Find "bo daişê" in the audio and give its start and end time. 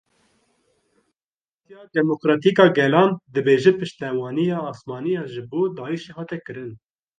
5.49-6.11